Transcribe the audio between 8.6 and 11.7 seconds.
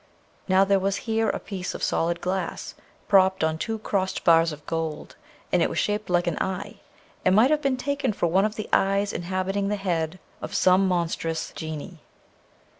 eyes inhabiting the head of some monstrous